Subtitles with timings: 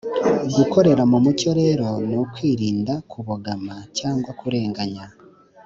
[0.55, 5.05] Gukorera mu mucyo rero ni ukwirinda kubogama cyangwa kurenganya